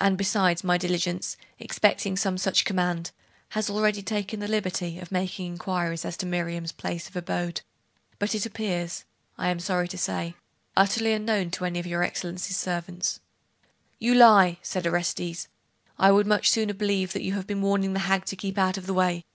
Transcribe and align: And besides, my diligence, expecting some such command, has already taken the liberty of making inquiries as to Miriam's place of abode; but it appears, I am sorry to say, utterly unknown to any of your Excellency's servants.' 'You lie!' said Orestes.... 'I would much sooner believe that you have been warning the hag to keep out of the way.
And 0.00 0.16
besides, 0.16 0.64
my 0.64 0.78
diligence, 0.78 1.36
expecting 1.58 2.16
some 2.16 2.38
such 2.38 2.64
command, 2.64 3.10
has 3.50 3.68
already 3.68 4.00
taken 4.02 4.40
the 4.40 4.48
liberty 4.48 4.98
of 4.98 5.12
making 5.12 5.44
inquiries 5.44 6.06
as 6.06 6.16
to 6.16 6.24
Miriam's 6.24 6.72
place 6.72 7.06
of 7.10 7.14
abode; 7.14 7.60
but 8.18 8.34
it 8.34 8.46
appears, 8.46 9.04
I 9.36 9.50
am 9.50 9.60
sorry 9.60 9.86
to 9.88 9.98
say, 9.98 10.34
utterly 10.78 11.12
unknown 11.12 11.50
to 11.50 11.66
any 11.66 11.78
of 11.78 11.86
your 11.86 12.02
Excellency's 12.02 12.56
servants.' 12.56 13.20
'You 13.98 14.14
lie!' 14.14 14.60
said 14.62 14.86
Orestes.... 14.86 15.48
'I 15.98 16.10
would 16.10 16.26
much 16.26 16.48
sooner 16.48 16.72
believe 16.72 17.12
that 17.12 17.20
you 17.22 17.34
have 17.34 17.46
been 17.46 17.60
warning 17.60 17.92
the 17.92 17.98
hag 17.98 18.24
to 18.28 18.36
keep 18.36 18.56
out 18.56 18.78
of 18.78 18.86
the 18.86 18.94
way. 18.94 19.26